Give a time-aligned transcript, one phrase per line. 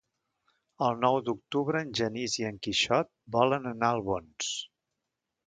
[0.85, 4.51] El nou d'octubre en Genís i en Quixot volen anar a Albons.